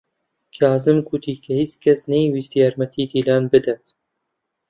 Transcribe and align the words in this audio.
کازم 0.57 0.97
گوتی 1.07 1.33
کە 1.43 1.51
هیچ 1.61 1.71
کەس 1.83 1.99
نەیویست 2.11 2.51
یارمەتیی 2.61 3.09
دیلان 3.11 3.43
بدات. 3.51 3.85